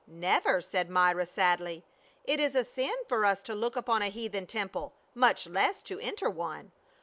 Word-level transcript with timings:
"Never," 0.29 0.61
said 0.63 0.89
Myra 0.89 1.27
sadly." 1.27 1.83
It 2.23 2.39
is 2.39 2.55
a 2.55 2.63
sin 2.63 2.95
for 3.07 3.23
us 3.23 3.43
to 3.43 3.53
look 3.53 3.75
upon 3.75 4.01
a 4.01 4.07
heathen 4.07 4.47
temple, 4.47 4.93
much 5.13 5.45
less 5.45 5.83
to 5.83 5.99
enter 5.99 6.27
one. 6.27 6.71